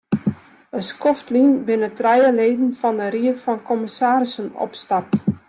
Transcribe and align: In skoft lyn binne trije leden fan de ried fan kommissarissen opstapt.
In 0.77 0.85
skoft 0.87 1.27
lyn 1.35 1.51
binne 1.67 1.89
trije 1.99 2.31
leden 2.39 2.71
fan 2.79 2.95
de 2.99 3.07
ried 3.15 3.37
fan 3.43 3.59
kommissarissen 3.69 4.47
opstapt. 4.65 5.15